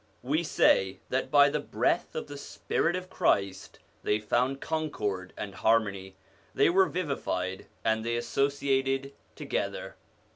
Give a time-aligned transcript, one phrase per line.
[0.23, 5.53] We say that by the breath of the spirit of Christ they found concord and
[5.53, 6.15] harmony,
[6.55, 9.95] they were vivified, and they associated together.